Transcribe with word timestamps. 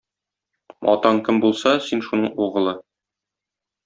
Атаң 0.93 1.19
кем 1.27 1.41
булса, 1.43 1.73
син 1.91 2.01
шуның 2.07 2.31
угылы. 2.47 2.73